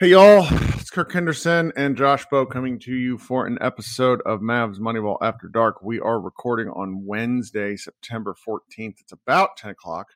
[0.00, 0.46] Hey y'all,
[0.78, 5.18] it's Kirk Henderson and Josh Bowe coming to you for an episode of Mavs Moneyball
[5.20, 5.82] After Dark.
[5.82, 8.94] We are recording on Wednesday, September 14th.
[8.98, 10.06] It's about 10 o'clock.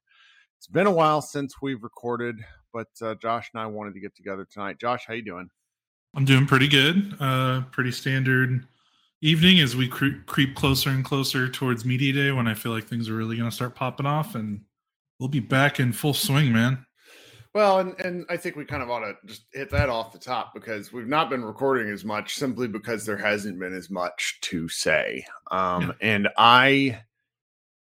[0.56, 2.36] It's been a while since we've recorded,
[2.72, 4.80] but uh, Josh and I wanted to get together tonight.
[4.80, 5.50] Josh, how you doing?
[6.16, 7.14] I'm doing pretty good.
[7.20, 8.66] Uh, pretty standard
[9.20, 12.84] evening as we cre- creep closer and closer towards media day when I feel like
[12.84, 14.62] things are really going to start popping off, and
[15.20, 16.86] we'll be back in full swing, man.
[17.54, 20.18] Well, and, and I think we kind of ought to just hit that off the
[20.18, 24.40] top because we've not been recording as much simply because there hasn't been as much
[24.42, 25.24] to say.
[25.52, 25.92] Um, yeah.
[26.00, 26.98] And I,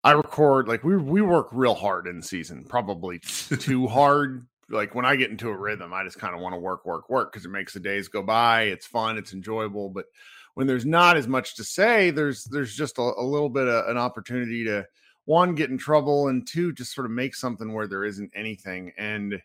[0.03, 4.45] I record like we we work real hard in season, probably too hard.
[4.69, 7.09] Like when I get into a rhythm, I just kind of want to work, work,
[7.09, 8.63] work because it makes the days go by.
[8.63, 9.89] It's fun, it's enjoyable.
[9.89, 10.07] But
[10.55, 13.89] when there's not as much to say, there's there's just a, a little bit of
[13.89, 14.85] an opportunity to
[15.27, 18.91] one get in trouble and two just sort of make something where there isn't anything
[18.99, 19.41] and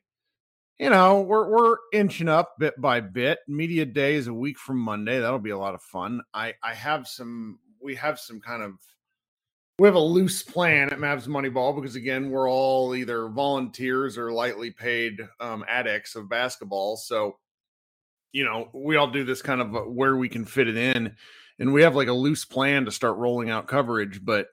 [0.79, 3.39] you know, we're we're inching up bit by bit.
[3.47, 5.19] Media day is a week from Monday.
[5.19, 6.21] That'll be a lot of fun.
[6.33, 8.73] I I have some we have some kind of
[9.79, 14.31] we have a loose plan at Mavs Moneyball because again, we're all either volunteers or
[14.31, 16.95] lightly paid um, addicts of basketball.
[16.95, 17.37] So,
[18.31, 21.15] you know, we all do this kind of uh, where we can fit it in,
[21.59, 24.23] and we have like a loose plan to start rolling out coverage.
[24.23, 24.47] But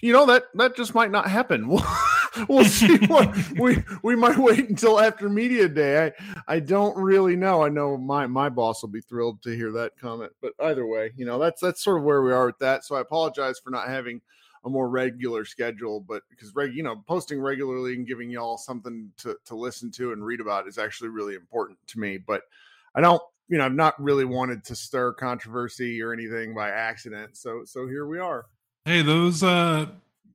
[0.00, 1.78] you know that that just might not happen.
[2.48, 6.12] we'll see what we we might wait until after media day.
[6.48, 7.62] I I don't really know.
[7.62, 10.32] I know my my boss will be thrilled to hear that comment.
[10.40, 12.84] But either way, you know, that's that's sort of where we are with that.
[12.84, 14.20] So I apologize for not having
[14.64, 19.10] a more regular schedule, but because reg, you know, posting regularly and giving y'all something
[19.18, 22.18] to to listen to and read about is actually really important to me.
[22.18, 22.42] But
[22.94, 27.36] I don't, you know, I've not really wanted to stir controversy or anything by accident.
[27.36, 28.46] So so here we are.
[28.84, 29.86] Hey, those uh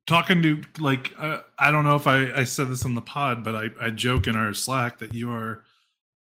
[0.07, 3.43] talking to like uh, I don't know if I, I said this on the pod,
[3.43, 5.63] but I, I joke in our Slack that you are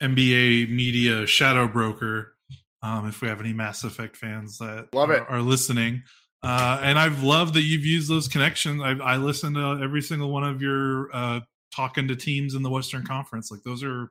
[0.03, 2.35] NBA media shadow broker.
[2.83, 6.03] Um, if we have any Mass Effect fans that love it are, are listening,
[6.43, 8.83] uh, and I've loved that you've used those connections.
[8.83, 11.41] I, I listen to every single one of your uh,
[11.75, 13.51] talking to teams in the Western Conference.
[13.51, 14.11] Like those are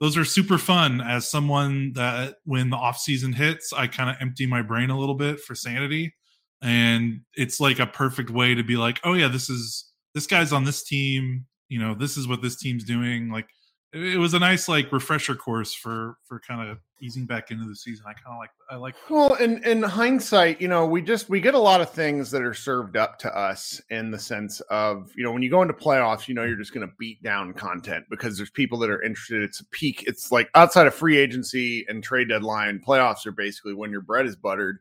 [0.00, 1.00] those are super fun.
[1.00, 4.98] As someone that when the off season hits, I kind of empty my brain a
[4.98, 6.14] little bit for sanity
[6.62, 10.52] and it's like a perfect way to be like oh yeah this is this guy's
[10.52, 13.46] on this team you know this is what this team's doing like
[13.92, 17.74] it, was a nice like refresher course for for kind of easing back into the
[17.74, 18.04] season.
[18.06, 19.12] I kind of like i like that.
[19.12, 22.42] well in in hindsight you know we just we get a lot of things that
[22.42, 25.74] are served up to us in the sense of you know when you go into
[25.74, 29.02] playoffs you know you're just going to beat down content because there's people that are
[29.02, 29.42] interested.
[29.42, 33.74] It's a peak it's like outside of free agency and trade deadline playoffs are basically
[33.74, 34.78] when your bread is buttered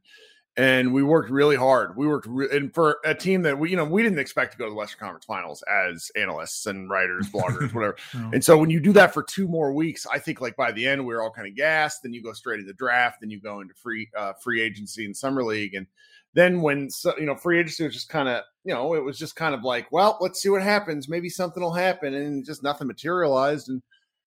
[0.59, 1.95] and we worked really hard.
[1.95, 4.57] We worked, re- and for a team that we, you know, we didn't expect to
[4.57, 7.95] go to the Western Conference Finals as analysts and writers, bloggers, whatever.
[8.13, 8.31] no.
[8.33, 10.85] And so when you do that for two more weeks, I think like by the
[10.85, 12.03] end we are all kind of gassed.
[12.03, 15.05] Then you go straight to the draft, then you go into free uh, free agency
[15.05, 15.87] and summer league, and
[16.33, 19.17] then when so, you know free agency was just kind of you know it was
[19.17, 22.63] just kind of like well let's see what happens maybe something will happen and just
[22.63, 23.81] nothing materialized and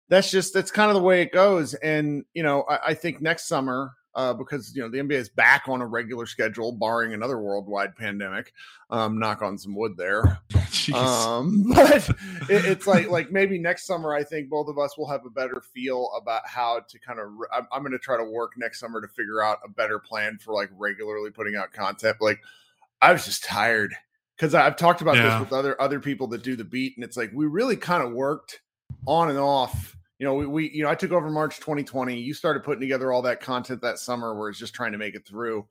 [0.08, 3.20] that's just that's kind of the way it goes and you know I, I think
[3.20, 7.14] next summer uh, because you know the NBA is back on a regular schedule, barring
[7.14, 8.52] another worldwide pandemic.
[8.90, 10.40] Um, knock on some wood there.
[10.94, 12.08] um, but
[12.48, 15.30] it, it's like like maybe next summer, I think both of us will have a
[15.30, 17.28] better feel about how to kind of.
[17.52, 20.38] I'm, I'm going to try to work next summer to figure out a better plan
[20.38, 22.16] for like regularly putting out content.
[22.20, 22.40] Like
[23.00, 23.94] I was just tired
[24.36, 25.38] because I've talked about yeah.
[25.38, 28.02] this with other other people that do the beat, and it's like we really kind
[28.02, 28.60] of worked
[29.06, 32.14] on and off you know, we, we, you know, I took over March 2020.
[32.14, 35.14] You started putting together all that content that summer where it's just trying to make
[35.14, 35.66] it through.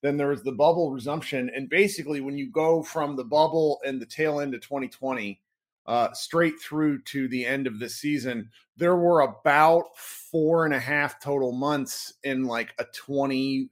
[0.00, 1.48] Then there was the bubble resumption.
[1.54, 5.40] And basically, when you go from the bubble and the tail end of 2020
[5.86, 10.80] uh, straight through to the end of the season, there were about four and a
[10.80, 13.70] half total months in like a 20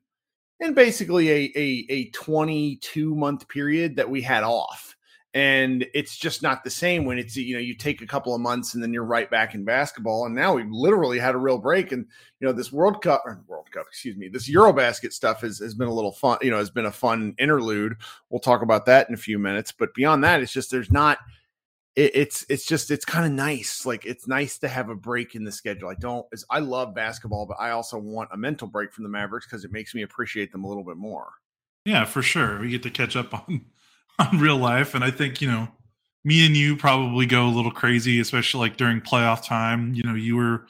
[0.61, 4.95] and basically a, a, a 22 month period that we had off
[5.33, 8.41] and it's just not the same when it's you know you take a couple of
[8.41, 10.27] months and then you're right back in basketball.
[10.27, 11.93] And now we've literally had a real break.
[11.93, 12.07] And
[12.41, 15.75] you know this world cup or world cup excuse me this eurobasket stuff has, has
[15.75, 17.97] been a little fun you know has been a fun interlude.
[18.29, 19.71] We'll talk about that in a few minutes.
[19.73, 21.19] But beyond that it's just there's not
[21.95, 23.87] it, it's it's just it's kind of nice.
[23.87, 25.91] Like it's nice to have a break in the schedule.
[25.91, 29.47] I don't i love basketball but i also want a mental break from the mavericks
[29.47, 31.31] because it makes me appreciate them a little bit more.
[31.85, 32.59] Yeah for sure.
[32.59, 33.67] We get to catch up on
[34.33, 34.95] on real life.
[34.95, 35.69] And I think, you know,
[36.25, 39.95] me and you probably go a little crazy, especially like during playoff time.
[39.95, 40.67] You know, you were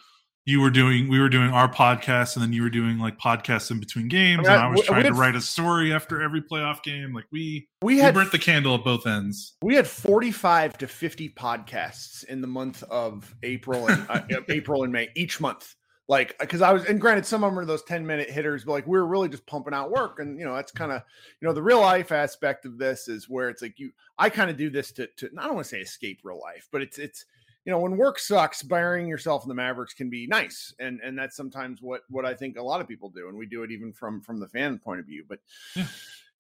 [0.47, 3.71] you were doing we were doing our podcast and then you were doing like podcasts
[3.71, 6.41] in between games I mean, and I was trying to write a story after every
[6.41, 7.13] playoff game.
[7.13, 9.57] Like we we had we burnt the candle at both ends.
[9.63, 14.93] We had 45 to 50 podcasts in the month of April and uh, April and
[14.93, 15.75] May each month.
[16.11, 18.73] Like because I was and granted some of them are those 10 minute hitters, but
[18.73, 20.19] like we are really just pumping out work.
[20.19, 21.03] And you know, that's kind of
[21.41, 24.51] you know the real life aspect of this is where it's like you I kind
[24.51, 26.99] of do this to to I don't want to say escape real life, but it's
[26.99, 27.27] it's
[27.65, 31.17] you know when work sucks burying yourself in the mavericks can be nice and and
[31.17, 33.71] that's sometimes what what i think a lot of people do and we do it
[33.71, 35.41] even from from the fan point of view but.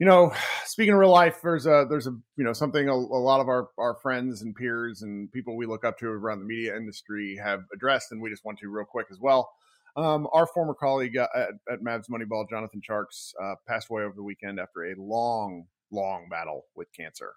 [0.00, 0.32] You know
[0.64, 3.49] speaking of real life there's a there's a you know something a, a, lot of
[3.49, 7.38] our our friends and peers and people we look up to around the media industry
[7.41, 9.49] have addressed and we just want to real quick as well
[9.97, 14.14] um, our former colleague uh, at, at Mavs Moneyball, Jonathan Tjarks, uh, passed away over
[14.14, 17.32] the weekend after a long, long battle with cancer.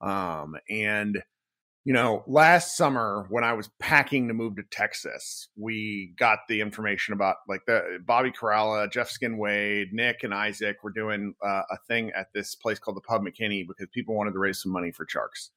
[0.00, 1.22] Um, and
[1.84, 6.60] you know, last summer when I was packing to move to Texas, we got the
[6.60, 11.62] information about like the Bobby Karalla, Jeff Skin Wade, Nick, and Isaac were doing uh,
[11.70, 14.72] a thing at this place called the Pub McKinney because people wanted to raise some
[14.72, 15.50] money for Tjarks.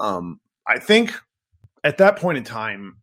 [0.00, 1.12] Um, I think
[1.84, 2.96] at that point in time,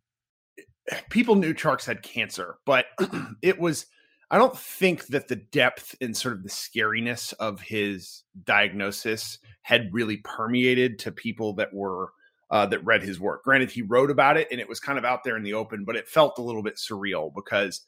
[1.08, 2.86] people knew Tjarks had cancer, but
[3.42, 3.86] it was.
[4.30, 9.92] I don't think that the depth and sort of the scariness of his diagnosis had
[9.92, 12.12] really permeated to people that were
[12.52, 13.42] uh, that read his work.
[13.42, 15.84] Granted, he wrote about it and it was kind of out there in the open,
[15.84, 17.80] but it felt a little bit surreal because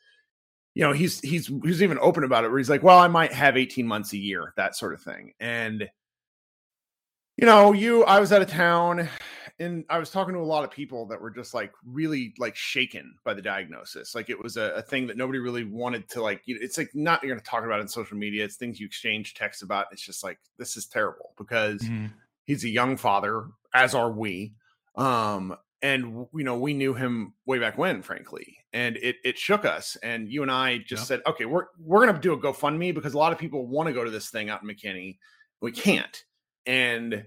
[0.72, 3.32] you know he's he's he's even open about it where he's like, well, I might
[3.32, 5.34] have 18 months a year, that sort of thing.
[5.38, 5.88] And
[7.36, 9.06] you know, you I was out of town
[9.58, 12.56] and I was talking to a lot of people that were just like really like
[12.56, 14.14] shaken by the diagnosis.
[14.14, 16.40] Like it was a, a thing that nobody really wanted to like.
[16.46, 18.46] You know, it's like not you're going to talk about it in social media.
[18.46, 19.88] It's things you exchange texts about.
[19.92, 22.06] It's just like this is terrible because mm-hmm
[22.44, 24.54] he's a young father, as are we.
[24.96, 29.66] Um, and you know, we knew him way back when, frankly, and it it shook
[29.66, 29.96] us.
[30.02, 31.06] And you and I just yep.
[31.06, 33.92] said, okay, we're we're gonna do a GoFundMe because a lot of people want to
[33.92, 35.18] go to this thing out in McKinney.
[35.60, 36.24] We can't,
[36.64, 37.24] and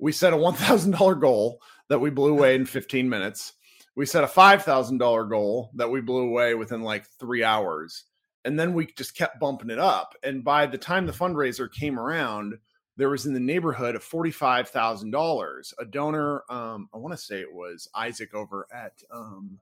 [0.00, 3.52] we set a one thousand dollar goal that we blew away in fifteen minutes.
[3.94, 8.02] We set a five thousand dollar goal that we blew away within like three hours,
[8.44, 10.16] and then we just kept bumping it up.
[10.24, 12.58] And by the time the fundraiser came around
[12.96, 15.74] there was in the neighborhood of $45,000.
[15.78, 19.58] A donor, um, I want to say it was Isaac over at um,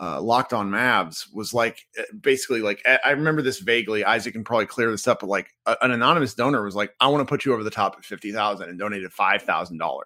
[0.00, 4.04] uh, Locked on Mavs, was like eh, basically like, I remember this vaguely.
[4.04, 7.08] Isaac can probably clear this up, but like a, an anonymous donor was like, I
[7.08, 10.00] want to put you over the top at 50,000 and donated $5,000.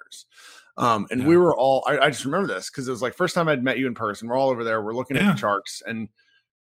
[0.76, 1.26] Um, and yeah.
[1.26, 3.62] we were all, I, I just remember this because it was like first time I'd
[3.62, 4.28] met you in person.
[4.28, 4.82] We're all over there.
[4.82, 5.30] We're looking yeah.
[5.30, 6.08] at the charts and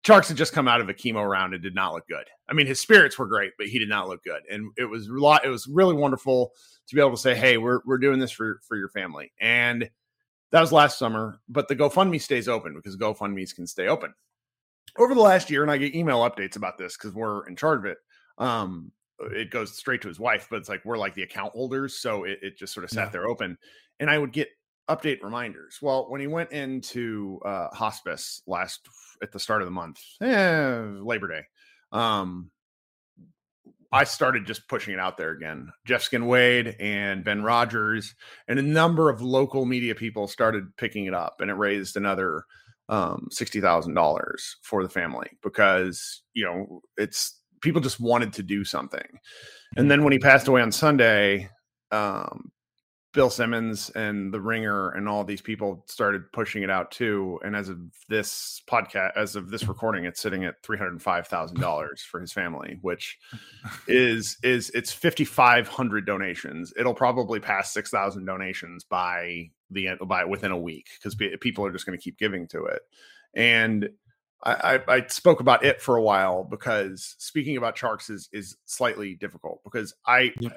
[0.04, 2.24] Tjarks had just come out of a chemo round and did not look good.
[2.48, 4.42] I mean, his spirits were great, but he did not look good.
[4.50, 6.52] And it was a lot, it was really wonderful
[6.88, 9.88] to be able to say, "Hey, we're we're doing this for for your family." And
[10.52, 14.12] that was last summer, but the GoFundMe stays open because GoFundMe's can stay open.
[14.98, 17.78] Over the last year, and I get email updates about this because we're in charge
[17.80, 17.98] of it.
[18.38, 21.98] Um, it goes straight to his wife, but it's like we're like the account holders,
[21.98, 23.10] so it, it just sort of sat yeah.
[23.10, 23.56] there open.
[24.00, 24.48] And I would get
[24.88, 25.78] update reminders.
[25.80, 28.80] Well, when he went into uh, hospice last
[29.22, 31.42] at the start of the month, eh, Labor Day,
[31.92, 32.50] um,
[33.92, 35.72] I started just pushing it out there again.
[35.84, 38.14] Jeff Skin Wade and Ben Rogers
[38.46, 42.44] and a number of local media people started picking it up, and it raised another
[42.88, 48.42] um, sixty thousand dollars for the family because you know it's people just wanted to
[48.42, 49.06] do something.
[49.76, 51.48] And then when he passed away on Sunday,
[51.92, 52.50] um,
[53.12, 57.40] Bill Simmons and The Ringer and all these people started pushing it out too.
[57.44, 57.78] And as of
[58.08, 62.20] this podcast, as of this recording, it's sitting at three hundred five thousand dollars for
[62.20, 63.18] his family, which
[63.88, 66.72] is is it's fifty five hundred donations.
[66.78, 71.66] It'll probably pass six thousand donations by the end by within a week because people
[71.66, 72.82] are just going to keep giving to it.
[73.34, 73.90] And
[74.42, 74.52] I,
[74.88, 79.14] I, I, spoke about it for a while because speaking about Tjarks is is slightly
[79.14, 80.52] difficult because I yep.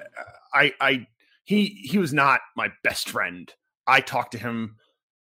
[0.54, 1.06] I I
[1.44, 3.52] he he was not my best friend.
[3.86, 4.76] I talked to him.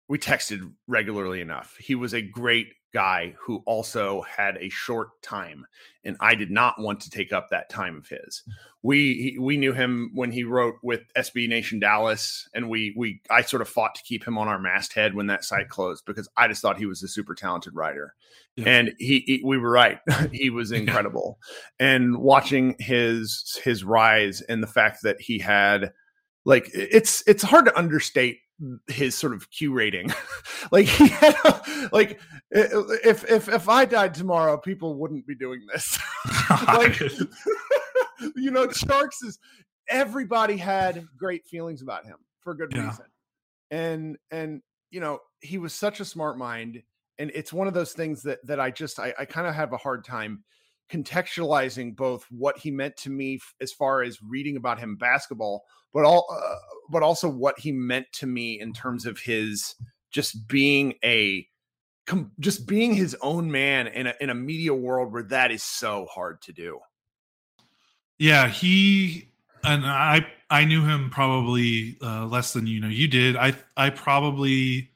[0.08, 1.76] We texted regularly enough.
[1.80, 5.66] He was a great guy who also had a short time,
[6.06, 8.44] and I did not want to take up that time of his.
[8.84, 13.22] We he, we knew him when he wrote with SB Nation Dallas, and we we
[13.30, 16.30] I sort of fought to keep him on our masthead when that site closed because
[16.38, 18.14] I just thought he was a super talented writer,
[18.56, 18.70] yeah.
[18.70, 20.00] and he, he, we were right.
[20.32, 21.40] he was incredible,
[21.80, 21.88] yeah.
[21.88, 25.92] and watching his his rise and the fact that he had
[26.46, 28.40] like it's it's hard to understate
[28.88, 30.12] his sort of Q rating.
[30.72, 32.20] like he had a, like
[32.52, 36.00] if if if I died tomorrow, people wouldn't be doing this.
[36.68, 37.00] like
[38.36, 39.40] you know, Tjarks is
[39.90, 42.88] everybody had great feelings about him for good yeah.
[42.88, 43.06] reason.
[43.72, 46.84] And and you know, he was such a smart mind
[47.20, 49.74] and it's one of those things that that I just I, I kind of have
[49.74, 50.44] a hard time
[50.94, 56.06] contextualizing both what he meant to me as far as reading about him basketball, but
[56.06, 56.56] all uh,
[56.90, 59.76] but also what he meant to me in terms of his
[60.12, 61.48] just being a
[62.06, 65.64] com- just being his own man in a in a media world where that is
[65.64, 66.80] so hard to do.
[68.20, 69.32] Yeah, he
[69.64, 73.36] and I I knew him probably uh, less than you know you did.
[73.36, 74.92] I I probably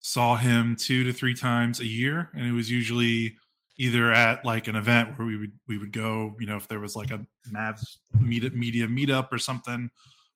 [0.00, 3.36] saw him two to three times a year, and it was usually
[3.78, 6.80] either at like an event where we would we would go, you know, if there
[6.80, 9.90] was like a Mavs meet media meetup or something,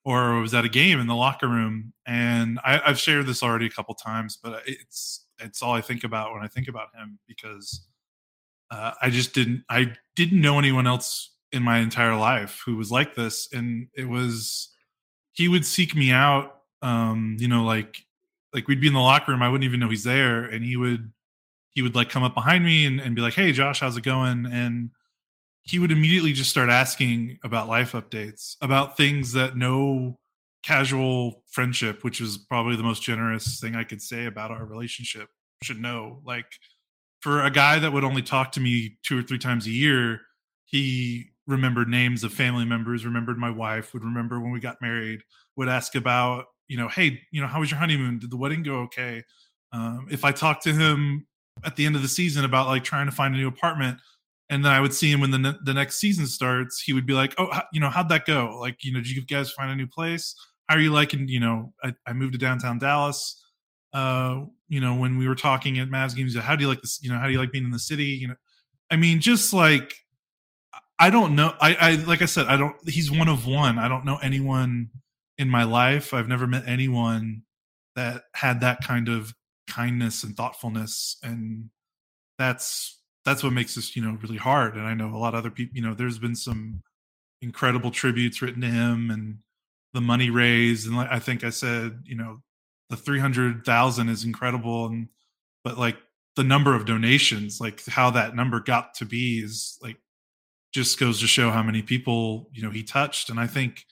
[0.04, 1.92] or was at a game in the locker room.
[2.06, 6.04] And I, I've shared this already a couple times, but it's it's all I think
[6.04, 7.86] about when I think about him because
[8.70, 12.90] uh, I just didn't I didn't know anyone else in my entire life who was
[12.90, 14.70] like this, and it was
[15.32, 17.98] he would seek me out, um, you know, like
[18.54, 20.76] like we'd be in the locker room, I wouldn't even know he's there, and he
[20.76, 21.12] would
[21.76, 24.02] he would like come up behind me and, and be like, "Hey, Josh, how's it
[24.02, 24.90] going?" and
[25.62, 30.16] he would immediately just start asking about life updates, about things that no
[30.62, 35.28] casual friendship, which is probably the most generous thing I could say about our relationship,
[35.62, 36.22] should know.
[36.24, 36.46] Like
[37.20, 40.20] for a guy that would only talk to me two or three times a year,
[40.64, 45.20] he remembered names of family members, remembered my wife, would remember when we got married,
[45.56, 48.20] would ask about, you know, hey, you know, how was your honeymoon?
[48.20, 49.24] Did the wedding go okay?
[49.72, 51.26] Um, if I talked to him
[51.64, 53.98] at the end of the season about like trying to find a new apartment,
[54.50, 57.06] and then I would see him when the ne- the next season starts, he would
[57.06, 58.56] be like, "Oh, you know, how'd that go?
[58.60, 60.34] Like, you know, did you guys find a new place?
[60.68, 61.28] How are you liking?
[61.28, 63.42] You know, I, I moved to downtown Dallas.
[63.92, 67.00] Uh, you know, when we were talking at Mavs games, how do you like this?
[67.02, 68.04] You know, how do you like being in the city?
[68.04, 68.34] You know,
[68.90, 69.94] I mean, just like
[70.98, 71.54] I don't know.
[71.60, 72.76] I, I like I said, I don't.
[72.88, 73.78] He's one of one.
[73.78, 74.90] I don't know anyone
[75.38, 76.14] in my life.
[76.14, 77.42] I've never met anyone
[77.96, 79.34] that had that kind of
[79.66, 81.70] kindness and thoughtfulness, and
[82.38, 84.76] that's that's what makes this you know really hard.
[84.76, 85.76] And I know a lot of other people.
[85.76, 86.82] You know, there's been some
[87.42, 89.38] incredible tributes written to him, and
[89.94, 92.42] the money raised, and I think I said, you know,
[92.90, 95.08] the three hundred thousand is incredible, and
[95.64, 95.96] but like
[96.36, 99.96] the number of donations, like how that number got to be, is like
[100.76, 103.86] just goes to show how many people you know he touched and i think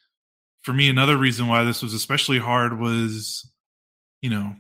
[0.61, 3.51] for me another reason why this was especially hard was
[4.21, 4.55] you know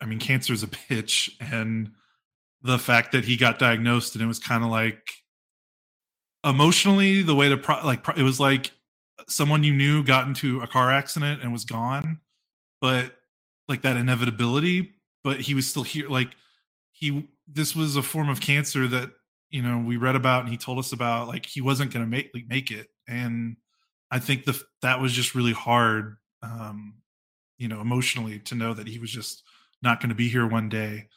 [0.00, 1.90] i mean cancer is a bitch and
[2.62, 5.12] the fact that he got diagnosed and it was kind of like
[6.44, 8.72] emotionally the way to pro- like it was like
[9.28, 12.20] someone you knew got into a car accident and was gone
[12.80, 13.16] but
[13.68, 16.30] like that inevitability but he was still here like
[16.92, 19.10] he this was a form of cancer that
[19.50, 22.10] you know we read about and he told us about like he wasn't going to
[22.10, 23.56] make like, make it and
[24.10, 26.94] i think the that was just really hard um
[27.58, 29.42] you know emotionally to know that he was just
[29.82, 31.08] not going to be here one day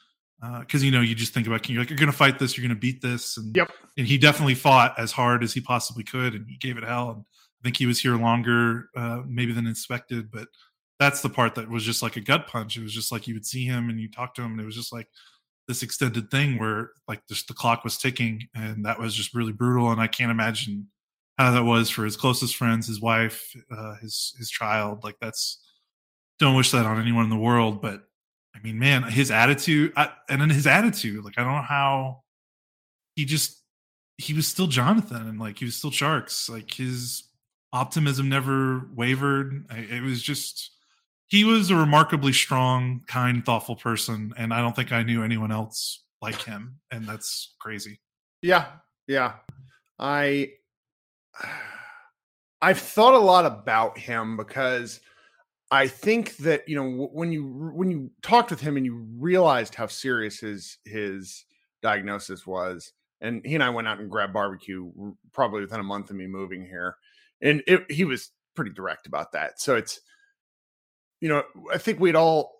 [0.61, 2.57] because uh, you know you just think about you're like you're going to fight this
[2.57, 3.71] you're going to beat this and yep.
[3.97, 7.11] and he definitely fought as hard as he possibly could and he gave it hell
[7.11, 10.47] and i think he was here longer uh maybe than expected but
[10.99, 12.77] that's the part that was just like a gut punch.
[12.77, 14.65] It was just like you would see him and you talk to him and it
[14.65, 15.07] was just like
[15.67, 19.51] this extended thing where like just the clock was ticking and that was just really
[19.51, 20.87] brutal and i can't imagine
[21.37, 25.63] how that was for his closest friends his wife uh, his his child like that's
[26.39, 28.01] don't wish that on anyone in the world but
[28.55, 32.23] i mean man his attitude I, and then his attitude like i don't know how
[33.15, 33.61] he just
[34.17, 37.23] he was still jonathan and like he was still Tjarks like his
[37.71, 40.71] optimism never wavered I, it was just
[41.29, 45.51] he was a remarkably strong, kind, thoughtful person, and I don't think I knew anyone
[45.51, 48.01] else like him, and that's crazy.
[48.41, 48.65] Yeah,
[49.07, 49.33] yeah.
[49.99, 50.53] I
[52.61, 54.99] I've thought a lot about him because
[55.71, 59.75] I think that you know when you when you talked with him and you realized
[59.75, 61.45] how serious his his
[61.81, 64.91] diagnosis was, and he and I went out and grabbed barbecue
[65.31, 66.95] probably within a month of me moving here,
[67.41, 69.59] and it, he was pretty direct about that.
[69.59, 69.99] So it's
[71.21, 72.59] you know, I think we'd all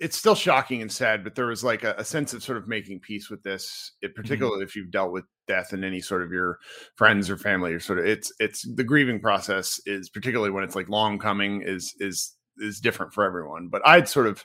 [0.00, 2.66] it's still shocking and sad, but there was like a, a sense of sort of
[2.66, 4.20] making peace with this, it, mm-hmm.
[4.20, 4.68] particularly mm-hmm.
[4.68, 6.58] if you've dealt with death in any sort of your
[6.96, 10.76] friends or family or sort of it's it's the grieving process is particularly when it's
[10.76, 13.68] like long coming is is is different for everyone.
[13.68, 14.44] But I'd sort of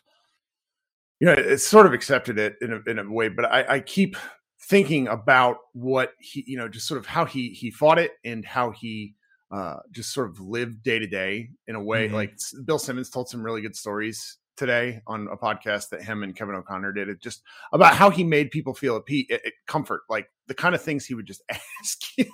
[1.20, 3.80] you know, it's sort of accepted it in a in a way, but I, I
[3.80, 4.18] keep
[4.60, 8.44] thinking about what he, you know, just sort of how he he fought it and
[8.44, 9.16] how he
[9.52, 12.08] uh, just sort of lived day to day in a way.
[12.08, 12.16] Mm-hmm.
[12.16, 16.36] Like Bill Simmons told some really good stories today on a podcast that him and
[16.36, 17.10] Kevin O'Connor did.
[17.10, 17.42] It just
[17.72, 21.26] about how he made people feel at comfort, like the kind of things he would
[21.26, 22.26] just ask you,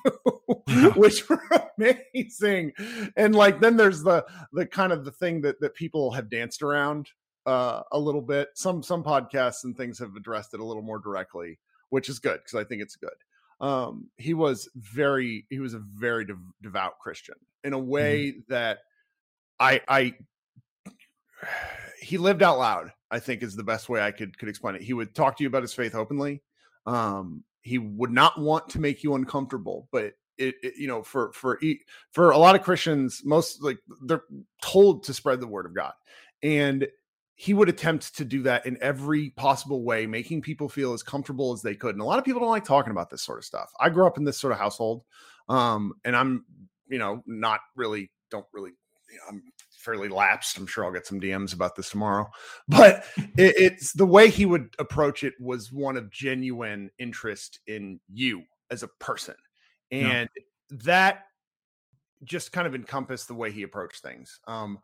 [0.95, 1.41] which were
[1.77, 2.73] amazing.
[3.15, 6.61] And like then there's the the kind of the thing that that people have danced
[6.61, 7.09] around
[7.45, 8.49] uh, a little bit.
[8.55, 11.59] Some some podcasts and things have addressed it a little more directly,
[11.89, 13.09] which is good because I think it's good.
[13.61, 18.39] Um, he was very he was a very dev- devout Christian in a way mm-hmm.
[18.49, 18.79] that
[19.59, 20.13] I I
[22.01, 22.93] he lived out loud.
[23.11, 24.81] I think is the best way I could could explain it.
[24.81, 26.41] He would talk to you about his faith openly.
[26.85, 31.31] Um, he would not want to make you uncomfortable, but it, it, you know for
[31.33, 31.59] for
[32.11, 34.23] for a lot of Christians, most like they're
[34.61, 35.93] told to spread the word of God,
[36.41, 36.87] and
[37.35, 41.53] he would attempt to do that in every possible way, making people feel as comfortable
[41.53, 41.95] as they could.
[41.95, 43.71] And a lot of people don't like talking about this sort of stuff.
[43.79, 45.03] I grew up in this sort of household,
[45.47, 46.45] um, and I'm
[46.87, 48.71] you know not really don't really
[49.11, 50.57] you know, I'm fairly lapsed.
[50.57, 52.29] I'm sure I'll get some DMs about this tomorrow.
[52.67, 57.99] But it, it's the way he would approach it was one of genuine interest in
[58.11, 59.35] you as a person.
[59.91, 60.43] And yeah.
[60.83, 61.25] that
[62.23, 64.39] just kind of encompassed the way he approached things.
[64.47, 64.79] Um,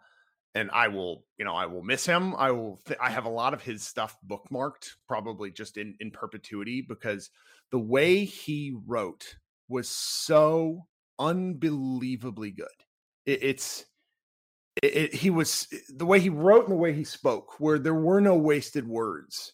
[0.54, 2.34] and I will, you know, I will miss him.
[2.36, 2.80] I will.
[2.86, 7.30] Th- I have a lot of his stuff bookmarked, probably just in in perpetuity, because
[7.72, 9.36] the way he wrote
[9.68, 10.86] was so
[11.20, 12.68] unbelievably good.
[13.26, 13.86] It, it's
[14.82, 17.94] it, it, he was the way he wrote and the way he spoke, where there
[17.94, 19.54] were no wasted words.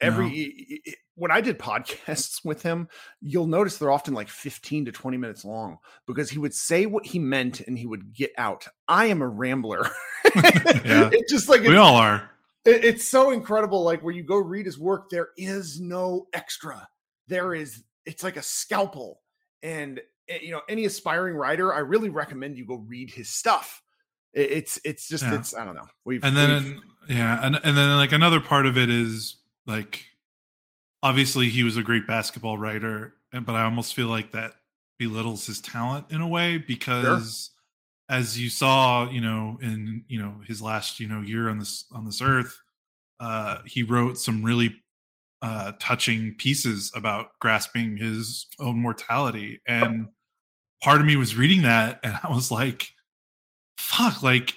[0.00, 0.92] Every no.
[1.20, 2.88] It, when I did podcasts with him,
[3.20, 7.06] you'll notice they're often like 15 to 20 minutes long because he would say what
[7.06, 8.66] he meant and he would get out.
[8.88, 9.88] I am a rambler.
[10.34, 11.10] yeah.
[11.12, 12.30] It's just like we all are.
[12.64, 13.82] it's so incredible.
[13.82, 16.88] Like where you go read his work, there is no extra.
[17.28, 19.20] There is, it's like a scalpel.
[19.62, 23.82] And eh, you know, any aspiring writer, I really recommend you go read his stuff
[24.32, 25.34] it's it's just yeah.
[25.34, 25.88] it's I don't know.
[26.04, 29.36] We've and then yeah, and and then like another part of it is
[29.66, 30.04] like
[31.02, 34.52] obviously he was a great basketball writer, but I almost feel like that
[34.98, 37.50] belittles his talent in a way because
[38.08, 38.18] sure.
[38.18, 41.84] as you saw, you know, in you know his last you know year on this
[41.92, 42.58] on this earth,
[43.18, 44.74] uh, he wrote some really
[45.42, 50.08] uh, touching pieces about grasping his own mortality, and
[50.82, 52.90] part of me was reading that, and I was like
[53.80, 54.54] fuck, like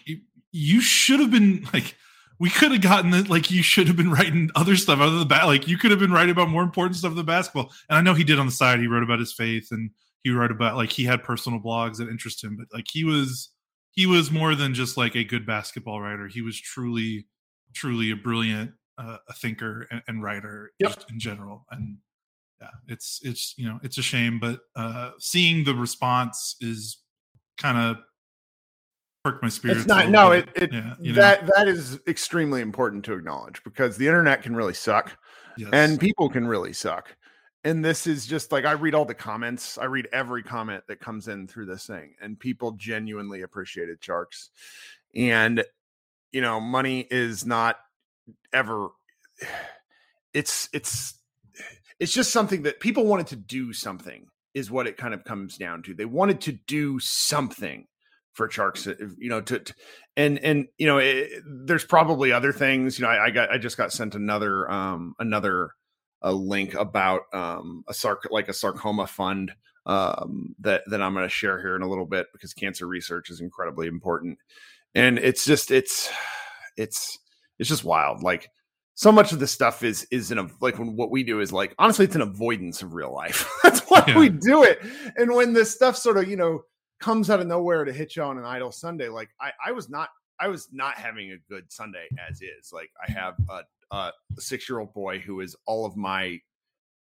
[0.52, 1.96] you should have been like
[2.40, 5.28] we could have gotten it like you should have been writing other stuff other than
[5.28, 7.72] that like you could have been writing about more important stuff than basketball.
[7.90, 9.92] And i know he did on the side he wrote about his faith and
[10.24, 13.50] he wrote about like he had personal blogs that interest him but like he was
[13.94, 16.28] he was more than just like a good basketball writer.
[16.28, 17.28] He was truly
[17.74, 20.96] truly a brilliant uh, a thinker and, and writer yep.
[20.96, 21.66] just in general.
[21.72, 21.98] And
[22.62, 27.02] yeah it's it's you know it's a shame but uh seeing the response is
[27.58, 27.98] kind of
[29.24, 29.82] perk my spirits.
[29.82, 30.10] It's not.
[30.10, 31.50] No, it, it yeah, that know?
[31.56, 35.18] that is extremely important to acknowledge because the internet can really suck,
[35.58, 35.70] yes.
[35.74, 37.16] and people can really suck.
[37.64, 39.78] And this is just like I read all the comments.
[39.78, 44.50] I read every comment that comes in through this thing, and people genuinely appreciated Tjarks.
[45.16, 45.64] And
[46.32, 47.78] you know, money is not
[48.52, 48.90] ever.
[50.36, 51.14] It's it's
[52.00, 55.60] it's just something that people wanted to do something is what it kind of comes
[55.60, 55.94] down to.
[55.94, 57.86] They wanted to do something
[58.34, 59.74] for Tjarks, uh, you know, to, to
[60.18, 63.00] and and you know, it, there's probably other things.
[63.00, 65.72] You know, I, I, got I just got sent another um another
[66.22, 69.52] a link about um a sarc like a sarcoma fund
[69.86, 73.30] um that that I'm going to share here in a little bit because cancer research
[73.30, 74.38] is incredibly important,
[74.96, 76.12] and it's just it's
[76.78, 77.18] it's
[77.60, 78.24] it's just wild.
[78.24, 78.50] Like
[78.96, 81.52] so much of this stuff is is in a like when what we do is
[81.52, 83.50] like honestly it's an avoidance of real life.
[83.64, 84.18] That's why yeah.
[84.18, 84.80] we do it.
[85.16, 86.64] And when this stuff sort of you know
[87.04, 89.10] comes out of nowhere to hit you on an idle Sunday.
[89.10, 90.08] Like I, I was not,
[90.40, 92.72] I was not having a good Sunday as is.
[92.72, 96.40] Like I have a, a six year old boy who is all of my,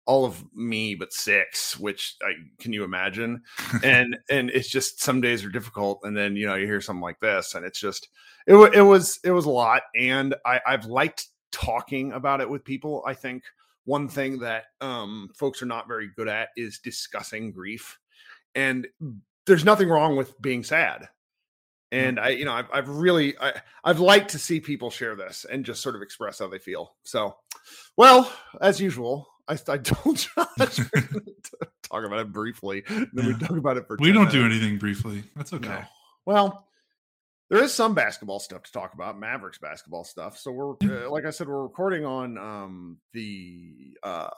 [0.06, 3.42] all of me but six, which I, can you imagine?
[3.86, 7.02] and and it's just some days are difficult, and then you know you hear something
[7.02, 8.10] like this, and it's just
[8.48, 12.66] it, it was it was a lot, and I, I've liked talking about it with
[12.66, 13.02] people.
[13.08, 13.44] I think
[13.86, 17.98] one thing that um, folks are not very good at is discussing grief
[18.56, 18.88] and
[19.46, 22.08] there's nothing wrong with being sad mm-hmm.
[22.08, 23.54] and i you know i've, I've really I,
[23.84, 26.96] i've liked to see people share this and just sort of express how they feel
[27.04, 27.36] so
[27.98, 28.32] well
[28.62, 30.80] as usual i, I told josh
[31.84, 33.28] talk about it briefly then yeah.
[33.28, 34.34] we talk about it for we don't minutes.
[34.34, 35.84] do anything briefly that's okay no.
[36.26, 36.68] well
[37.50, 40.38] there is some basketball stuff to talk about mavericks basketball stuff.
[40.38, 44.30] So we're uh, like i said we're recording on um the uh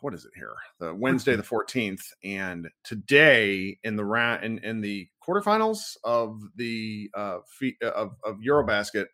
[0.00, 0.54] what is it here?
[0.80, 7.10] The wednesday the 14th and today in the round in, in the quarterfinals of the
[7.14, 9.06] uh feet uh, of, of eurobasket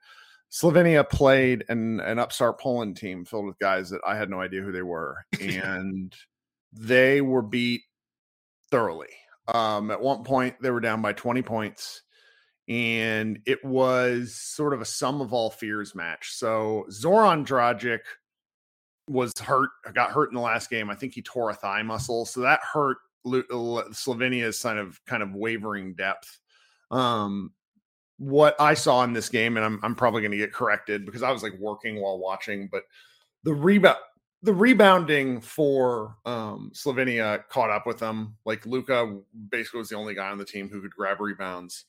[0.51, 4.61] slovenia played an, an upstart poland team filled with guys that i had no idea
[4.61, 6.15] who they were and
[6.73, 7.83] they were beat
[8.71, 9.09] thoroughly.
[9.49, 12.03] Um at one point they were down by 20 points
[12.73, 16.33] and it was sort of a sum of all fears match.
[16.33, 18.01] So Zoran Dragic
[19.07, 20.89] was hurt, got hurt in the last game.
[20.89, 25.35] I think he tore a thigh muscle, so that hurt Slovenia's kind of kind of
[25.35, 26.41] wavering depth.
[26.91, 27.53] Um,
[28.17, 31.23] what I saw in this game, and I'm I'm probably going to get corrected because
[31.23, 32.85] I was like working while watching, but
[33.45, 33.99] the rebound
[34.43, 38.35] the rebounding for um, Slovenia caught up with them.
[38.47, 39.19] Like Luka
[39.51, 41.85] basically was the only guy on the team who could grab rebounds.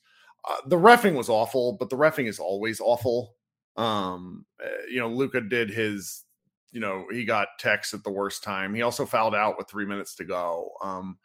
[0.48, 3.34] Uh, the refing was awful, but the refing is always awful.
[3.76, 6.24] Um, uh, you know, Luka did his,
[6.70, 8.74] you know, he got techs at the worst time.
[8.74, 10.72] He also fouled out with three minutes to go.
[10.82, 11.18] Um,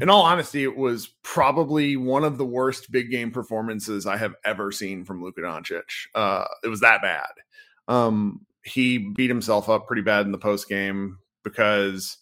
[0.00, 4.34] in all honesty, it was probably one of the worst big game performances I have
[4.44, 5.82] ever seen from Luka Doncic.
[6.14, 7.30] Uh, it was that bad.
[7.88, 12.18] Um, he beat himself up pretty bad in the post game because,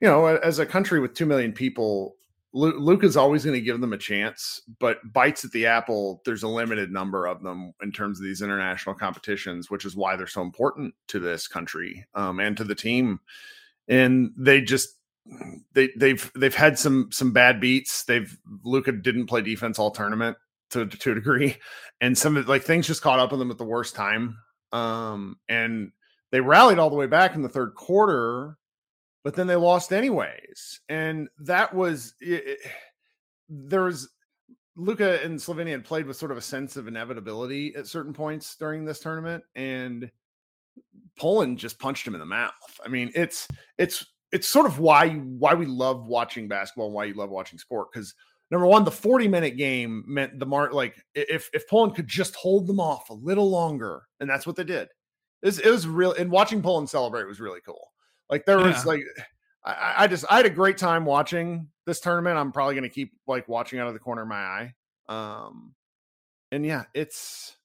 [0.00, 2.16] you know, as a country with two million people,
[2.56, 6.42] Luke is always going to give them a chance, but bites at the apple, there's
[6.42, 10.26] a limited number of them in terms of these international competitions, which is why they're
[10.26, 13.20] so important to this country um, and to the team.
[13.88, 14.96] And they just
[15.74, 18.04] they they've they've had some some bad beats.
[18.04, 20.38] They've Luka didn't play defense all tournament
[20.70, 21.58] to to a degree,
[22.00, 24.38] and some of like things just caught up with them at the worst time.
[24.72, 25.92] Um, and
[26.30, 28.56] they rallied all the way back in the third quarter,
[29.26, 30.82] but then they lost anyways.
[30.88, 32.14] And that was
[33.48, 34.08] there's
[34.76, 38.54] Luka and Slovenia had played with sort of a sense of inevitability at certain points
[38.54, 40.08] during this tournament, and
[41.18, 42.52] Poland just punched him in the mouth.
[42.84, 47.06] I mean, it's it's it's sort of why why we love watching basketball and why
[47.06, 48.14] you love watching sport because
[48.52, 52.36] number one, the 40 minute game meant the mark like if if Poland could just
[52.36, 54.86] hold them off a little longer, and that's what they did.
[55.42, 57.88] It was, it was real and watching Poland celebrate was really cool.
[58.28, 59.02] Like there was like
[59.64, 62.36] I, I, just I had a great time watching this tournament.
[62.36, 64.74] I'm probably gonna keep like watching out of the corner of my eye.
[65.08, 65.74] Um
[66.50, 67.56] and yeah, it's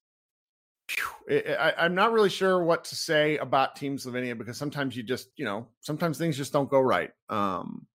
[1.29, 5.29] I, I'm not really sure what to say about Team Slovenia because sometimes you just,
[5.37, 7.11] you know, sometimes things just don't go right.
[7.29, 7.87] Um,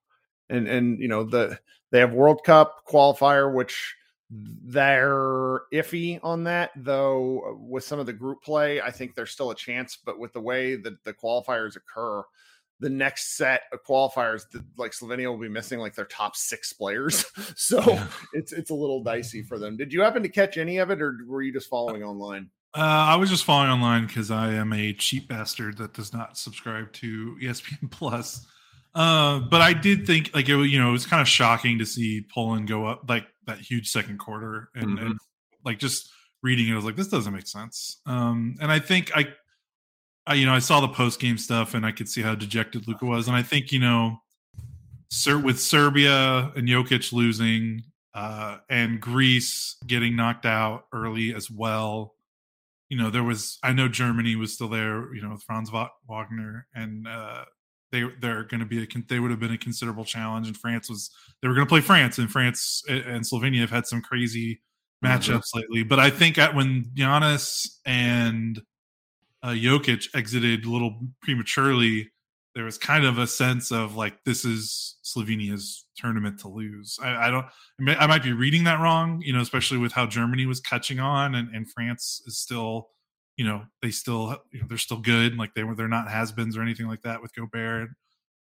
[0.48, 1.58] and and you know the
[1.90, 3.94] they have World Cup qualifier, which
[4.30, 7.58] they're iffy on that though.
[7.60, 10.40] With some of the group play, I think there's still a chance, but with the
[10.40, 12.22] way that the qualifiers occur,
[12.80, 14.42] the next set of qualifiers,
[14.76, 17.24] like Slovenia will be missing like their top six players,
[17.56, 18.06] so yeah.
[18.32, 19.76] it's it's a little dicey for them.
[19.76, 22.50] Did you happen to catch any of it, or were you just following online?
[22.74, 26.36] Uh, I was just following online because I am a cheap bastard that does not
[26.36, 28.46] subscribe to ESPN Plus.
[28.94, 31.86] Uh, but I did think like it, you know, it was kind of shocking to
[31.86, 35.06] see Poland go up like that huge second quarter, and, mm-hmm.
[35.06, 35.18] and
[35.64, 36.10] like just
[36.42, 38.00] reading it, I was like, this doesn't make sense.
[38.06, 39.28] Um, and I think I,
[40.26, 42.88] I, you know, I saw the post game stuff, and I could see how dejected
[42.88, 44.18] Luka was, and I think you know,
[45.10, 47.82] Ser- with Serbia and Jokic losing,
[48.14, 52.16] uh, and Greece getting knocked out early as well
[52.88, 55.70] you know, there was I know Germany was still there, you know, with Franz
[56.08, 57.44] Wagner, and uh,
[57.90, 60.46] they they're going to be a they would have been a considerable challenge.
[60.46, 61.10] And France was
[61.42, 64.62] they were going to play France, and France and Slovenia have had some crazy
[65.04, 65.58] matchups mm-hmm.
[65.58, 65.82] lately.
[65.82, 68.60] But I think at when Giannis and
[69.46, 72.10] uh, Jokic exited a little prematurely,
[72.56, 76.98] there was kind of a sense of like this is Slovenia's tournament to lose.
[77.00, 77.46] I, I don't.
[77.96, 81.36] I might be reading that wrong, you know, especially with how Germany was catching on
[81.36, 82.88] and, and France is still,
[83.36, 85.36] you know, they still you know, they're still good.
[85.36, 87.90] Like they were, they're not has-beens or anything like that with Gobert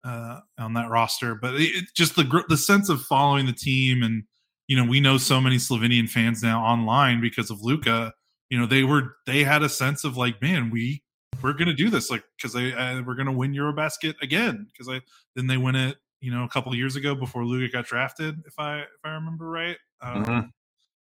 [0.05, 1.35] uh, on that roster.
[1.35, 4.23] But it, it, just the the sense of following the team and
[4.67, 8.13] you know we know so many Slovenian fans now online because of Luka.
[8.53, 11.01] You know they were they had a sense of like man we
[11.41, 15.01] we're gonna do this like because they uh, we're gonna win Eurobasket again because I
[15.35, 18.43] then they win it you know a couple of years ago before Luka got drafted
[18.45, 19.77] if I if I remember right.
[20.01, 20.47] Um, mm-hmm.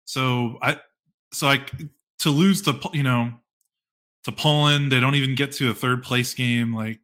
[0.05, 0.79] So I
[1.33, 1.65] so I
[2.19, 3.33] to lose to you know
[4.23, 7.01] to Poland they don't even get to a third place game like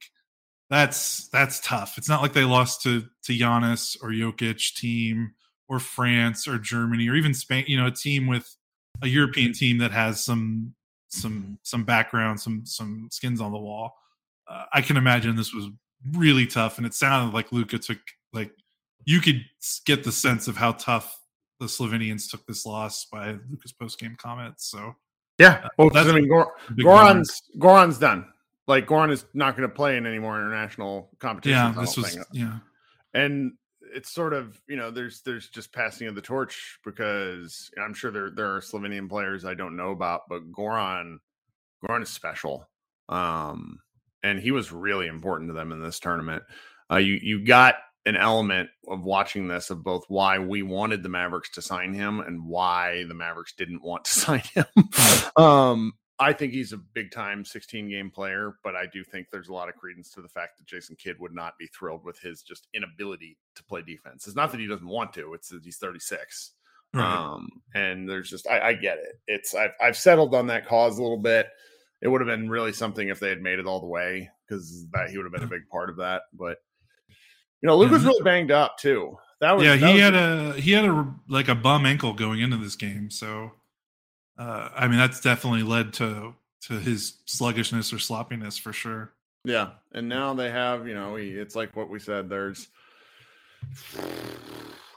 [0.69, 1.97] that's that's tough.
[1.97, 5.33] It's not like they lost to to Giannis or Jokic team
[5.67, 7.65] or France or Germany or even Spain.
[7.67, 8.55] You know a team with
[9.01, 10.73] a European team that has some
[11.09, 13.95] some some background, some some skins on the wall.
[14.47, 15.67] Uh, I can imagine this was
[16.13, 17.99] really tough, and it sounded like Luka took
[18.33, 18.51] like
[19.05, 19.43] you could
[19.85, 21.19] get the sense of how tough
[21.59, 24.69] the Slovenians took this loss by Luka's post game comments.
[24.69, 24.95] So
[25.39, 28.27] yeah, uh, well, that's I mean, Gor- Goran's Goran's done.
[28.67, 31.75] Like Goran is not going to play in any more international competitions.
[31.75, 32.25] Yeah, this was think.
[32.33, 32.57] yeah,
[33.13, 33.53] and
[33.93, 38.11] it's sort of you know there's there's just passing of the torch because I'm sure
[38.11, 41.17] there there are Slovenian players I don't know about, but Goran
[41.83, 42.67] Goran is special,
[43.09, 43.79] um,
[44.23, 46.43] and he was really important to them in this tournament.
[46.91, 51.09] Uh, you you got an element of watching this of both why we wanted the
[51.09, 54.65] Mavericks to sign him and why the Mavericks didn't want to sign him.
[55.35, 59.49] um, I think he's a big time 16 game player, but I do think there's
[59.49, 62.19] a lot of credence to the fact that Jason Kidd would not be thrilled with
[62.19, 64.25] his just inability to play defense.
[64.25, 66.53] It's not that he doesn't want to, it's that he's 36.
[66.93, 67.03] Right.
[67.03, 69.19] Um, and there's just I, I get it.
[69.27, 71.47] It's I've I've settled on that cause a little bit.
[72.01, 74.87] It would have been really something if they had made it all the way because
[74.93, 76.23] that he would have been a big part of that.
[76.33, 76.57] But
[77.61, 79.17] you know, Luke was really banged up too.
[79.41, 79.75] That was yeah.
[79.75, 82.75] That he was had a he had a like a bum ankle going into this
[82.75, 83.51] game, so
[84.37, 89.13] uh, I mean that's definitely led to to his sluggishness or sloppiness for sure.
[89.43, 92.29] Yeah, and now they have you know it's like what we said.
[92.29, 92.67] There's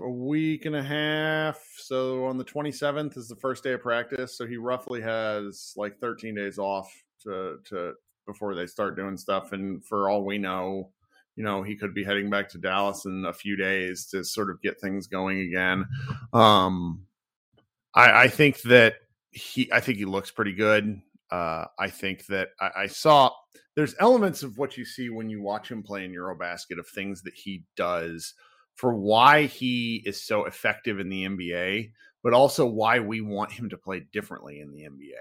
[0.00, 1.61] a week and a half.
[1.76, 4.37] So on the 27th is the first day of practice.
[4.37, 7.94] So he roughly has like 13 days off to to
[8.26, 9.53] before they start doing stuff.
[9.53, 10.90] And for all we know,
[11.37, 14.50] you know, he could be heading back to Dallas in a few days to sort
[14.50, 15.87] of get things going again.
[16.33, 17.07] Um,
[17.94, 18.96] I, I think that
[19.31, 21.01] he, I think he looks pretty good.
[21.31, 23.31] Uh, I think that I, I, saw
[23.77, 27.23] there's elements of what you see when you watch him play in Eurobasket of things
[27.23, 28.35] that he does
[28.75, 31.93] for why he is so effective in the NBA,
[32.25, 35.12] but also why we want him to play differently in the NBA.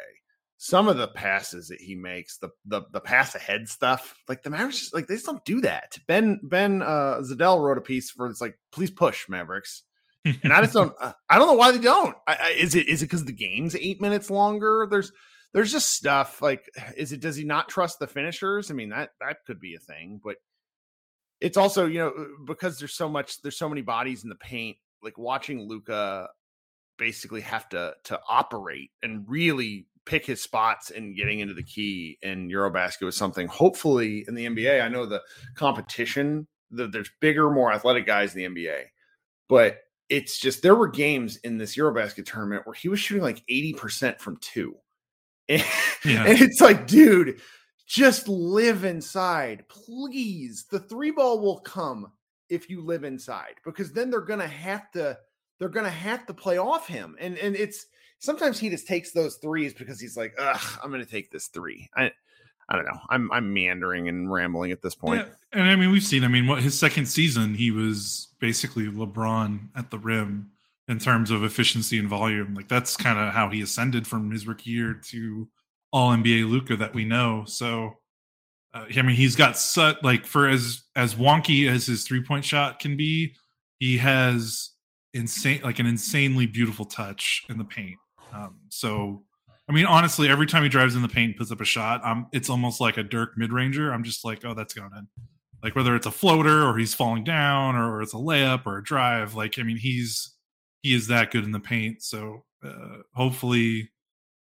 [0.58, 4.50] Some of the passes that he makes, the the, the pass ahead stuff, like the
[4.50, 5.98] Mavericks, like they just don't do that.
[6.08, 9.84] Ben Ben uh, Zadell wrote a piece for it's like, please push Mavericks,
[10.26, 10.94] and I just don't.
[11.00, 12.16] Uh, I don't know why they don't.
[12.28, 14.88] I, I, is it is it because the game's eight minutes longer?
[14.90, 15.12] There's
[15.54, 18.70] there's just stuff like is it does he not trust the finishers?
[18.70, 20.36] I mean that that could be a thing, but
[21.42, 24.78] it's also you know because there's so much there's so many bodies in the paint
[25.02, 26.28] like watching Luka
[26.98, 32.18] basically have to to operate and really pick his spots and getting into the key
[32.22, 35.22] in eurobasket was something hopefully in the nba i know the
[35.56, 38.84] competition the, there's bigger more athletic guys in the nba
[39.48, 39.78] but
[40.10, 44.20] it's just there were games in this eurobasket tournament where he was shooting like 80%
[44.20, 44.76] from two
[45.50, 45.64] and,
[46.06, 46.26] yeah.
[46.26, 47.40] and it's like dude
[47.90, 50.66] just live inside, please.
[50.70, 52.12] The three ball will come
[52.48, 55.18] if you live inside because then they're gonna have to
[55.58, 57.16] they're gonna have to play off him.
[57.20, 57.88] And and it's
[58.20, 61.90] sometimes he just takes those threes because he's like, ugh, I'm gonna take this three.
[61.96, 62.12] I
[62.70, 63.00] I don't know.
[63.10, 65.26] I'm I'm meandering and rambling at this point.
[65.26, 68.86] Yeah, and I mean we've seen, I mean, what his second season, he was basically
[68.86, 70.52] LeBron at the rim
[70.88, 72.54] in terms of efficiency and volume.
[72.54, 75.48] Like that's kind of how he ascended from his rookie year to
[75.92, 77.44] all NBA Luka that we know.
[77.48, 77.98] So,
[78.74, 82.46] uh, I mean, he's got such like for as as wonky as his three point
[82.46, 83.36] shot can be,
[83.80, 84.72] he has
[85.14, 87.98] insane like an insanely beautiful touch in the paint.
[88.32, 89.24] Um, so,
[89.70, 92.28] I mean, honestly, every time he drives in the paint, puts up a shot, um,
[92.34, 93.92] it's almost like a Dirk mid ranger.
[93.94, 95.08] I'm just like, oh, that's going in.
[95.62, 98.84] Like whether it's a floater or he's falling down or it's a layup or a
[98.84, 99.36] drive.
[99.36, 100.34] Like I mean, he's
[100.82, 102.02] he is that good in the paint.
[102.02, 103.90] So uh, hopefully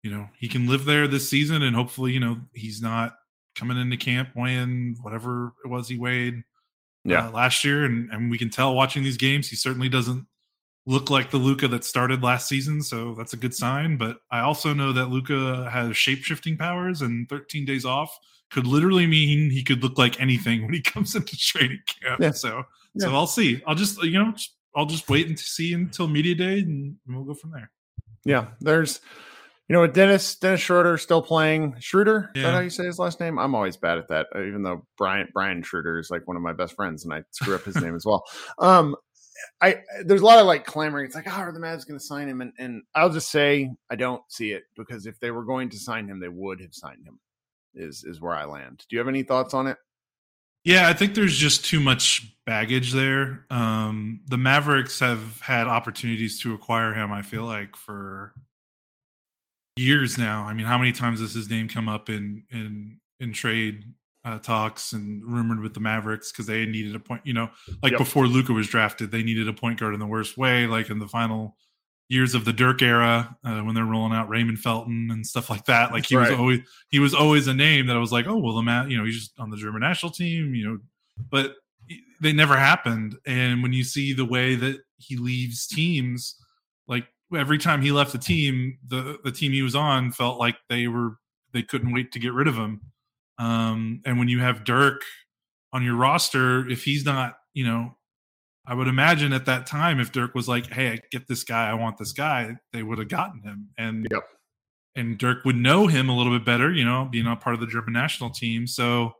[0.05, 3.15] you know he can live there this season and hopefully you know he's not
[3.55, 6.43] coming into camp weighing whatever it was he weighed
[7.03, 7.27] yeah.
[7.27, 10.25] Uh, last year and, and we can tell watching these games he certainly doesn't
[10.85, 13.97] look like the Luka that started last season, so that's a good sign.
[13.97, 18.17] But I also know that Luka has shape shifting powers, and 13 days off
[18.51, 22.21] could literally mean he could look like anything when he comes into training camp.
[22.21, 22.31] Yeah.
[22.31, 23.07] So, yeah.
[23.07, 23.61] so I'll see.
[23.65, 24.33] I'll just you know
[24.75, 27.71] I'll just wait and see until media day, and we'll go from there.
[28.23, 29.01] Yeah, there's
[29.67, 32.29] you know, Dennis Dennis Schroeder still playing Schroeder.
[32.35, 32.49] Is yeah.
[32.49, 33.39] that how you say his last name?
[33.39, 36.53] I'm always bad at that, even though Brian Brian Schroeder is like one of my
[36.53, 38.23] best friends, and I screw up his name as well.
[38.59, 38.95] Um,
[39.61, 41.05] I there's a lot of like clamoring.
[41.05, 42.41] It's like, oh, are the Mavs going to sign him?
[42.41, 45.77] And and I'll just say I don't see it because if they were going to
[45.77, 47.19] sign him, they would have signed him.
[47.73, 48.85] Is is where I land.
[48.89, 49.77] Do you have any thoughts on it?
[50.63, 53.45] Yeah, I think there's just too much baggage there.
[53.51, 57.11] Um, the Mavericks have had opportunities to acquire him.
[57.11, 58.33] I feel like for
[59.75, 60.45] years now.
[60.45, 63.83] I mean, how many times has his name come up in in in trade
[64.25, 67.21] uh, talks and rumored with the Mavericks because they needed a point.
[67.23, 67.49] You know,
[67.83, 67.99] like yep.
[67.99, 70.65] before Luka was drafted, they needed a point guard in the worst way.
[70.65, 71.55] Like in the final
[72.09, 75.65] years of the Dirk era, uh, when they're rolling out Raymond Felton and stuff like
[75.65, 75.91] that.
[75.91, 76.31] Like he right.
[76.31, 76.59] was always
[76.89, 79.05] he was always a name that I was like, oh well, the Matt, you know,
[79.05, 80.55] he's just on the German national team.
[80.55, 80.77] You know,
[81.29, 81.55] but
[82.19, 83.15] they never happened.
[83.27, 86.35] And when you see the way that he leaves teams,
[86.87, 90.55] like every time he left the team, the the team he was on felt like
[90.67, 91.17] they were
[91.53, 92.81] they couldn't wait to get rid of him.
[93.37, 95.01] Um, and when you have Dirk
[95.73, 97.97] on your roster, if he's not, you know,
[98.65, 101.69] I would imagine at that time if Dirk was like, "Hey, I get this guy,
[101.69, 104.23] I want this guy," they would have gotten him, and yep.
[104.95, 107.59] and Dirk would know him a little bit better, you know, being a part of
[107.61, 108.67] the German national team.
[108.67, 109.13] So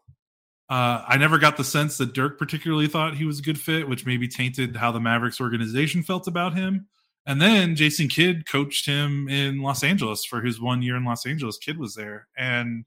[0.68, 3.88] Uh, I never got the sense that Dirk particularly thought he was a good fit,
[3.88, 6.88] which maybe tainted how the Mavericks organization felt about him.
[7.28, 11.28] And then Jason Kidd coached him in Los Angeles for his one year in Los
[11.28, 11.60] Angeles.
[11.60, 12.86] Kidd was there, and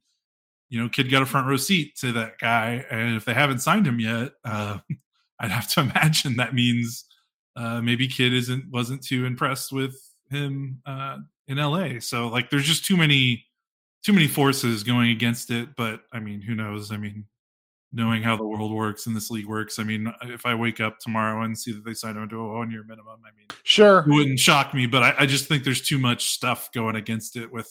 [0.68, 2.84] you know, Kidd got a front row seat to that guy.
[2.90, 4.78] And if they haven't signed him yet, uh,
[5.40, 7.04] I'd have to imagine that means
[7.56, 9.96] uh, maybe Kidd isn't wasn't too impressed with
[10.30, 12.00] him uh, in LA.
[12.00, 13.44] So like, there's just too many
[14.04, 15.70] too many forces going against it.
[15.76, 16.92] But I mean, who knows?
[16.92, 17.24] I mean,
[17.92, 19.78] knowing how the world works and this league works.
[19.78, 22.58] I mean, if I wake up tomorrow and see that they signed him to a
[22.58, 24.86] one year minimum, I mean, sure, it wouldn't shock me.
[24.86, 27.70] But I, I, just think there's too much stuff going against it with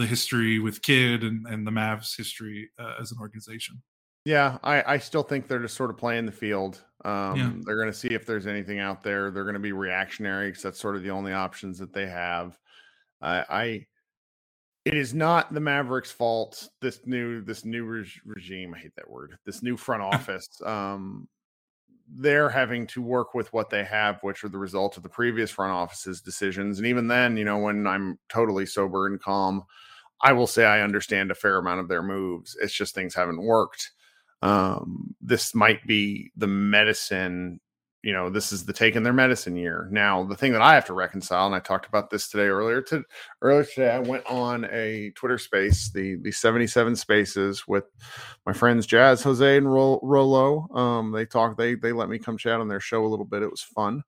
[0.00, 3.82] the history with Kidd and, and the Mavs history uh, as an organization.
[4.24, 6.82] Yeah, I, I still think they're just sort of playing the field.
[7.04, 7.52] Um, yeah.
[7.62, 9.30] They're going to see if there's anything out there.
[9.30, 12.58] They're going to be reactionary because that's sort of the only options that they have.
[13.22, 13.86] I, I
[14.84, 16.68] it is not the Mavericks' fault.
[16.80, 19.36] This new this new re- regime, I hate that word.
[19.46, 21.28] This new front office, um,
[22.12, 25.50] they're having to work with what they have, which are the result of the previous
[25.50, 26.78] front office's decisions.
[26.78, 29.62] And even then, you know, when I'm totally sober and calm,
[30.22, 32.56] I will say I understand a fair amount of their moves.
[32.60, 33.92] It's just things haven't worked.
[34.42, 37.60] Um, this might be the medicine
[38.02, 39.88] you know this is the taking their medicine year.
[39.90, 42.80] Now the thing that i have to reconcile and i talked about this today earlier
[42.82, 43.04] to
[43.42, 47.84] earlier today i went on a twitter space the the 77 spaces with
[48.46, 50.68] my friends jazz jose and rolo.
[50.74, 53.42] Um they talk they they let me come chat on their show a little bit.
[53.42, 54.02] It was fun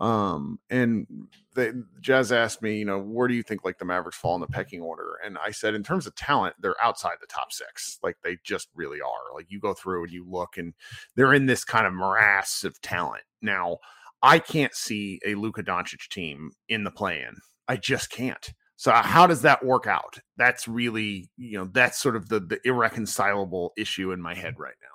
[0.00, 1.06] um, and
[1.54, 4.40] they, Jazz asked me, you know, where do you think like the Mavericks fall in
[4.40, 5.18] the pecking order?
[5.24, 7.98] And I said, in terms of talent, they're outside the top six.
[8.02, 9.34] Like they just really are.
[9.34, 10.74] Like you go through and you look, and
[11.14, 13.22] they're in this kind of morass of talent.
[13.40, 13.78] Now,
[14.22, 17.36] I can't see a Luka Doncic team in the play-in.
[17.68, 18.52] I just can't.
[18.76, 20.18] So how does that work out?
[20.36, 24.74] That's really, you know, that's sort of the the irreconcilable issue in my head right
[24.82, 24.93] now.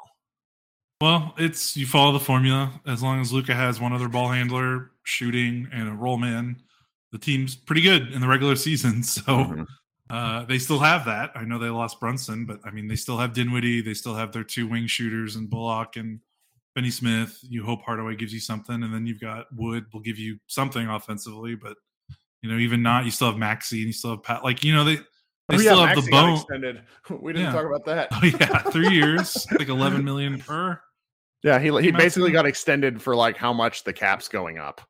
[1.01, 2.81] Well, it's you follow the formula.
[2.85, 6.61] As long as Luka has one other ball handler, shooting, and a roll man,
[7.13, 9.03] the team's pretty good in the regular season.
[9.03, 9.63] So mm-hmm.
[10.09, 11.31] uh, they still have that.
[11.35, 13.81] I know they lost Brunson, but I mean they still have Dinwiddie.
[13.81, 16.19] They still have their two wing shooters and Bullock and
[16.75, 17.39] Finney Smith.
[17.43, 20.85] You hope Hardaway gives you something, and then you've got Wood will give you something
[20.85, 21.55] offensively.
[21.55, 21.77] But
[22.41, 24.43] you know, even not, you still have Maxi and you still have Pat.
[24.43, 24.97] Like you know, they
[25.47, 26.33] they oh, still yeah, have Maxi the bone.
[26.33, 26.81] Extended.
[27.21, 27.53] We didn't yeah.
[27.53, 28.09] talk about that.
[28.11, 30.81] Oh yeah, three years, like eleven million per.
[31.43, 34.81] Yeah, he he basically got extended for like how much the cap's going up.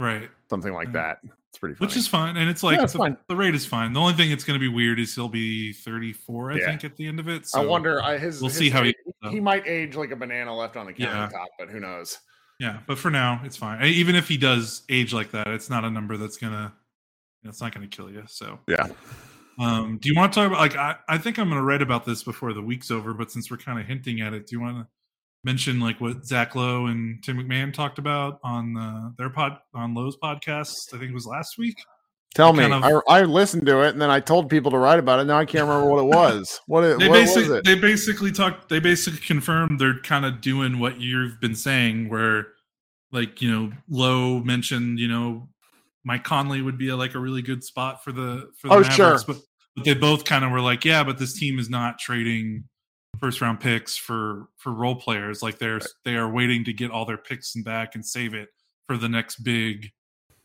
[0.00, 0.28] Right.
[0.48, 0.92] Something like yeah.
[0.92, 1.18] that.
[1.50, 1.86] It's pretty funny.
[1.86, 2.36] Which is fine.
[2.36, 3.92] And it's like yeah, it's the, the, rate is fine.
[3.92, 6.66] The only thing that's going to be weird is he'll be 34, I yeah.
[6.66, 7.46] think, at the end of it.
[7.46, 8.02] So I wonder.
[8.02, 8.94] I, his, we'll his, see how he.
[9.30, 12.18] He might age like a banana left on the countertop, but who knows?
[12.60, 13.82] Yeah, but for now, it's fine.
[13.84, 16.72] Even if he does age like that, it's not a number that's gonna.
[17.44, 18.24] It's not gonna kill you.
[18.26, 18.88] So yeah.
[19.60, 22.04] Um, do you want to talk about like I, I think I'm gonna write about
[22.04, 24.60] this before the week's over, but since we're kind of hinting at it, do you
[24.60, 24.86] want to
[25.44, 29.94] mention like what Zach Lowe and Tim McMahon talked about on uh, their pod on
[29.94, 30.94] Lowe's podcast?
[30.94, 31.76] I think it was last week.
[32.34, 34.98] Tell me, of, I, I, listened to it and then I told people to write
[34.98, 35.24] about it.
[35.24, 36.60] Now I can't remember what it was.
[36.66, 37.64] What, it, they what was it?
[37.64, 38.68] They basically talked.
[38.68, 42.48] They basically confirmed they're kind of doing what you've been saying, where
[43.12, 45.48] like you know, Lowe mentioned you know
[46.04, 48.80] Mike Conley would be a, like a really good spot for the for the oh
[48.80, 49.36] Mavericks, sure, but,
[49.74, 52.64] but they both kind of were like, yeah, but this team is not trading
[53.18, 55.42] first round picks for for role players.
[55.42, 55.86] Like they're right.
[56.04, 58.48] they are waiting to get all their picks and back and save it
[58.86, 59.90] for the next big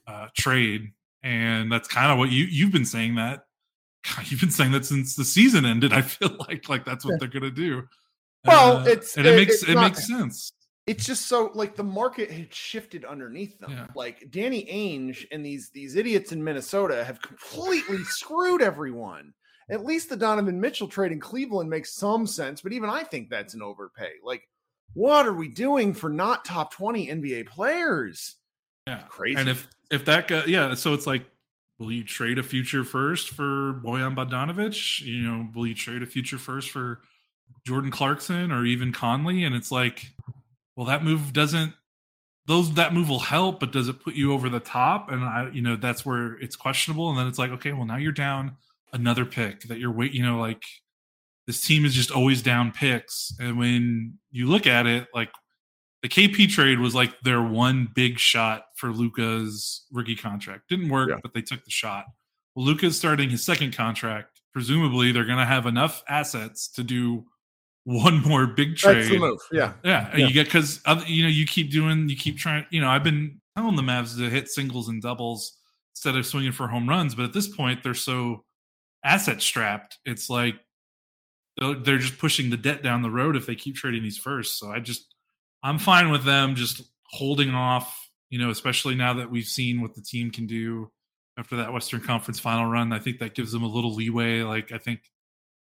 [0.08, 0.92] uh, trade.
[1.24, 3.46] And that's kind of what you you've been saying that.
[4.16, 5.94] God, you've been saying that since the season ended.
[5.94, 7.84] I feel like like that's what they're gonna do.
[8.46, 10.52] Well, uh, it's and it, it makes it not, makes sense.
[10.86, 13.72] It's just so like the market had shifted underneath them.
[13.72, 13.88] Yeah.
[13.96, 19.34] Like Danny Ainge and these these idiots in Minnesota have completely screwed everyone
[19.70, 23.30] at least the Donovan Mitchell trade in Cleveland makes some sense, but even I think
[23.30, 24.14] that's an overpay.
[24.24, 24.48] Like,
[24.94, 28.36] what are we doing for not top 20 NBA players?
[28.88, 29.04] Yeah.
[29.10, 29.40] Crazy.
[29.40, 31.26] And if if that guy, yeah, so it's like,
[31.80, 35.02] will you trade a future first for Bojan Bogdanovic?
[35.02, 37.02] You know, will you trade a future first for
[37.66, 39.44] Jordan Clarkson or even Conley?
[39.44, 40.12] And it's like,
[40.76, 41.74] well, that move doesn't
[42.46, 45.10] those that move will help, but does it put you over the top?
[45.10, 47.10] And I, you know, that's where it's questionable.
[47.10, 48.58] And then it's like, okay, well, now you're down
[48.94, 50.64] another pick that you're wait you know like
[51.46, 55.30] this team is just always down picks and when you look at it like
[56.04, 60.68] the KP trade was like their one big shot for Luka's rookie contract.
[60.68, 61.16] Didn't work, yeah.
[61.24, 62.06] but they took the shot.
[62.56, 64.42] Well, Luka's starting his second contract.
[64.52, 67.26] Presumably, they're going to have enough assets to do
[67.86, 68.98] one more big trade.
[68.98, 69.40] That's the move.
[69.52, 70.10] Yeah, yeah.
[70.16, 70.28] yeah.
[70.28, 72.66] You get because you know you keep doing, you keep trying.
[72.70, 75.58] You know, I've been telling the Mavs to hit singles and doubles
[75.96, 78.44] instead of swinging for home runs, but at this point, they're so
[79.04, 80.00] asset strapped.
[80.06, 80.56] It's like
[81.58, 84.60] they're just pushing the debt down the road if they keep trading these first.
[84.60, 85.14] So I just
[85.62, 89.96] I'm fine with them just holding off, you know, especially now that we've seen what
[89.96, 90.92] the team can do
[91.38, 92.92] after that Western Conference final run.
[92.92, 94.42] I think that gives them a little leeway.
[94.42, 95.02] Like I think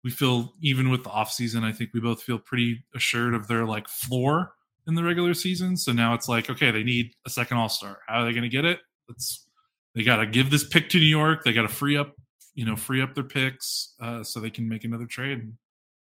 [0.04, 3.64] we feel even with the offseason, I think we both feel pretty assured of their
[3.64, 4.52] like floor
[4.86, 5.76] in the regular season.
[5.76, 7.98] So now it's like, okay, they need a second all star.
[8.06, 8.80] How are they gonna get it?
[9.08, 9.46] Let's
[9.94, 11.44] they gotta give this pick to New York.
[11.44, 12.14] They gotta free up,
[12.54, 15.52] you know, free up their picks uh, so they can make another trade.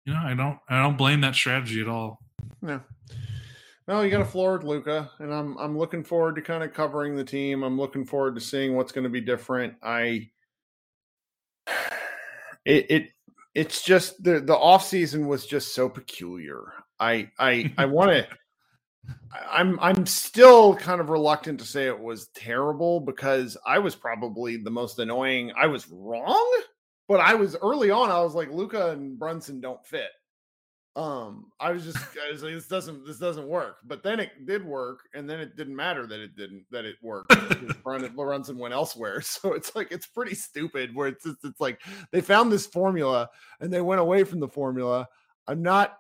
[0.06, 2.20] You know, I don't I don't blame that strategy at all.
[2.66, 2.80] Yeah.
[3.88, 6.74] No, you got a floor with Luka, and I'm I'm looking forward to kind of
[6.74, 7.64] covering the team.
[7.64, 9.76] I'm looking forward to seeing what's going to be different.
[9.82, 10.30] I
[12.66, 13.10] it it
[13.56, 16.74] it's just the the off season was just so peculiar.
[17.00, 18.28] I I I want to.
[19.52, 24.58] I'm I'm still kind of reluctant to say it was terrible because I was probably
[24.58, 25.52] the most annoying.
[25.58, 26.62] I was wrong,
[27.08, 28.10] but I was early on.
[28.10, 30.10] I was like Luka and Brunson don't fit.
[30.98, 33.78] Um, I was just I was like, this doesn't this doesn't work.
[33.86, 36.96] But then it did work, and then it didn't matter that it didn't that it
[37.04, 37.36] worked.
[37.84, 40.96] Brunson went elsewhere, so it's like it's pretty stupid.
[40.96, 41.82] Where it's just, it's like
[42.12, 43.30] they found this formula
[43.60, 45.08] and they went away from the formula.
[45.48, 45.98] I'm not.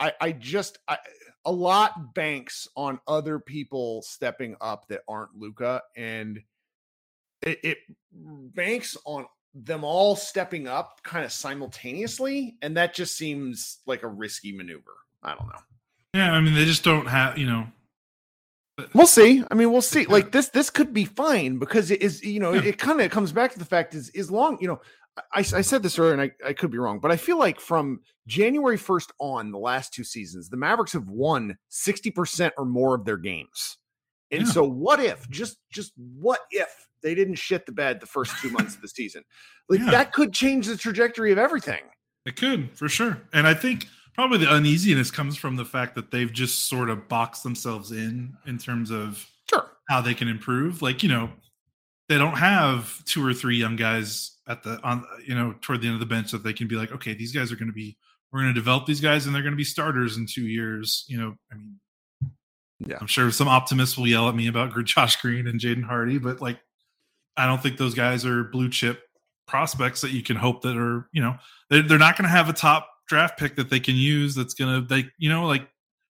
[0.00, 0.96] I I just I
[1.48, 6.42] a lot banks on other people stepping up that aren't Luka, and
[7.40, 7.78] it, it
[8.12, 9.24] banks on
[9.54, 14.92] them all stepping up kind of simultaneously, and that just seems like a risky maneuver.
[15.22, 15.60] I don't know.
[16.12, 17.66] Yeah, I mean they just don't have you know.
[18.92, 19.42] We'll see.
[19.50, 20.04] I mean, we'll see.
[20.04, 22.22] Like this, this could be fine because it is.
[22.22, 22.60] You know, yeah.
[22.60, 24.58] it, it kind of comes back to the fact is is long.
[24.60, 24.80] You know,
[25.32, 27.60] I, I said this earlier, and I, I could be wrong, but I feel like
[27.60, 32.64] from January first on, the last two seasons, the Mavericks have won sixty percent or
[32.64, 33.78] more of their games.
[34.30, 34.52] And yeah.
[34.52, 38.50] so, what if just just what if they didn't shit the bed the first two
[38.50, 39.22] months of the season.
[39.68, 39.90] Like yeah.
[39.90, 41.82] that could change the trajectory of everything.
[42.26, 43.20] It could for sure.
[43.32, 47.08] And I think probably the uneasiness comes from the fact that they've just sort of
[47.08, 50.82] boxed themselves in in terms of sure how they can improve.
[50.82, 51.30] Like, you know,
[52.08, 55.86] they don't have two or three young guys at the on you know toward the
[55.86, 57.74] end of the bench that they can be like, okay, these guys are going to
[57.74, 57.96] be
[58.32, 61.04] we're going to develop these guys and they're going to be starters in two years.
[61.08, 61.78] You know, I mean,
[62.80, 66.18] yeah, I'm sure some optimists will yell at me about Josh Green and Jaden Hardy,
[66.18, 66.58] but like
[67.38, 69.02] I don't think those guys are blue chip
[69.46, 71.36] prospects that you can hope that are, you know,
[71.70, 74.54] they're, they're not going to have a top draft pick that they can use that's
[74.54, 75.66] going to, they, you know, like,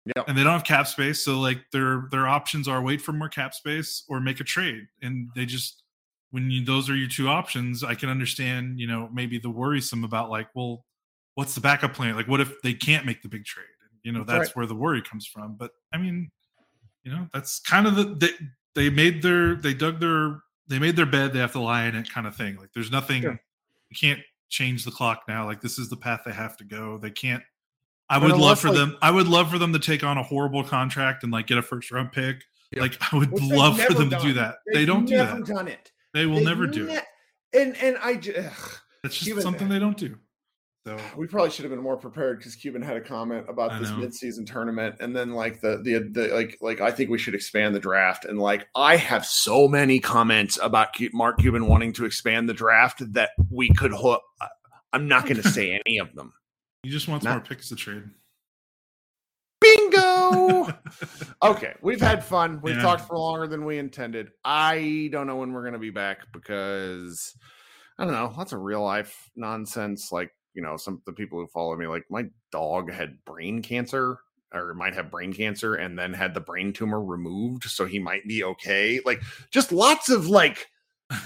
[0.05, 0.22] yeah.
[0.28, 1.20] and they don't have cap space.
[1.20, 4.85] So like their, their options are wait for more cap space or make a trade.
[5.03, 5.82] And they just,
[6.35, 10.03] when you, those are your two options, I can understand, you know, maybe the worrisome
[10.03, 10.85] about like, well,
[11.37, 12.16] what's the backup plan?
[12.16, 13.66] Like, what if they can't make the big trade?
[14.03, 14.57] You know, that's right.
[14.57, 15.55] where the worry comes from.
[15.57, 16.32] But I mean,
[17.05, 18.30] you know, that's kind of the, they,
[18.74, 21.95] they made their, they dug their they made their bed, they have to lie in
[21.95, 22.57] it kind of thing.
[22.57, 23.41] Like there's nothing sure.
[23.91, 25.45] you can't change the clock now.
[25.45, 26.99] Like this is the path they have to go.
[26.99, 27.45] They can't
[28.11, 30.22] I would love for like, them I would love for them to take on a
[30.22, 32.43] horrible contract and like get a first round pick.
[32.72, 32.82] Yeah.
[32.82, 34.20] Like I would Which love for them done.
[34.20, 34.57] to do that.
[34.66, 35.45] They've they don't do that.
[35.45, 35.93] Done it.
[36.14, 37.04] They will they've never do ne- it.
[37.52, 38.38] And and I just
[39.04, 40.16] it's just something they don't do.
[40.86, 43.78] So we probably should have been more prepared because Cuban had a comment about I
[43.80, 43.96] this know.
[43.98, 47.74] midseason tournament, and then like the, the the like like I think we should expand
[47.74, 52.48] the draft, and like I have so many comments about Mark Cuban wanting to expand
[52.48, 53.92] the draft that we could.
[53.92, 54.46] Ho- uh,
[54.92, 56.32] I'm not going to say any of them.
[56.84, 58.04] He just wants not- more picks to trade.
[59.60, 60.23] Bingo.
[61.43, 62.61] Okay, we've had fun.
[62.62, 62.82] We've yeah.
[62.82, 64.30] talked for longer than we intended.
[64.45, 67.37] I don't know when we're going to be back because
[67.99, 68.32] I don't know.
[68.37, 72.05] Lots of real life nonsense like you know, some the people who follow me, like
[72.09, 74.18] my dog had brain cancer
[74.53, 77.64] or might have brain cancer and then had the brain tumor removed.
[77.64, 79.01] So he might be okay.
[79.05, 79.20] Like
[79.51, 80.68] just lots of like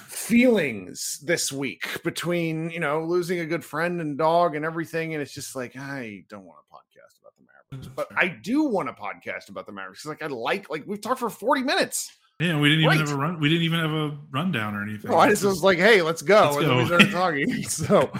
[0.06, 5.12] feelings this week between, you know, losing a good friend and dog and everything.
[5.12, 7.07] And it's just like, I don't want a podcast about the Mavericks,
[7.94, 10.06] but I do want a podcast about the Mavericks.
[10.06, 12.10] Like I like, like we've talked for 40 minutes.
[12.40, 13.40] Yeah, we didn't even have a run.
[13.40, 15.10] We didn't even have a rundown or anything.
[15.10, 16.68] No, I just was like, "Hey, let's go," let's and go.
[16.68, 17.62] then we started talking.
[17.68, 18.12] so,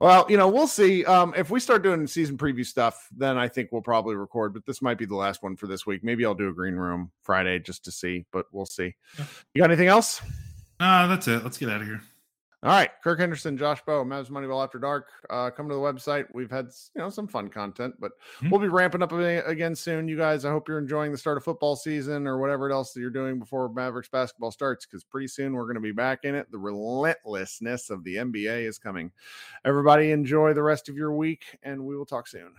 [0.00, 1.04] well, you know, we'll see.
[1.04, 4.54] Um, if we start doing season preview stuff, then I think we'll probably record.
[4.54, 6.02] But this might be the last one for this week.
[6.02, 8.94] Maybe I'll do a green room Friday just to see, but we'll see.
[9.52, 10.22] You got anything else?
[10.80, 11.44] Uh, that's it.
[11.44, 12.00] Let's get out of here.
[12.64, 15.06] All right, Kirk Henderson, Josh Bowe, Mavs Moneyball After Dark.
[15.30, 16.26] Uh, come to the website.
[16.34, 18.50] We've had you know some fun content, but mm-hmm.
[18.50, 20.08] we'll be ramping up again soon.
[20.08, 23.00] You guys, I hope you're enjoying the start of football season or whatever else that
[23.00, 26.34] you're doing before Mavericks basketball starts, because pretty soon we're going to be back in
[26.34, 26.50] it.
[26.50, 29.12] The relentlessness of the NBA is coming.
[29.64, 32.54] Everybody, enjoy the rest of your week, and we will talk soon.